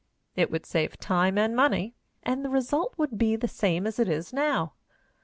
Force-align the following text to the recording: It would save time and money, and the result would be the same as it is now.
It 0.35 0.49
would 0.49 0.65
save 0.65 0.97
time 0.97 1.37
and 1.37 1.55
money, 1.55 1.93
and 2.23 2.43
the 2.43 2.49
result 2.49 2.95
would 2.97 3.19
be 3.19 3.35
the 3.35 3.47
same 3.47 3.85
as 3.85 3.99
it 3.99 4.09
is 4.09 4.33
now. 4.33 4.73